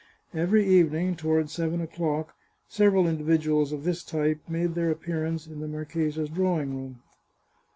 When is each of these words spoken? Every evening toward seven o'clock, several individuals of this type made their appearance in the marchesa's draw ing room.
Every 0.33 0.65
evening 0.65 1.15
toward 1.15 1.51
seven 1.51 1.79
o'clock, 1.79 2.33
several 2.67 3.05
individuals 3.07 3.71
of 3.71 3.83
this 3.83 4.03
type 4.03 4.39
made 4.49 4.73
their 4.73 4.89
appearance 4.89 5.45
in 5.45 5.59
the 5.59 5.67
marchesa's 5.67 6.31
draw 6.31 6.59
ing 6.59 6.73
room. 6.75 7.03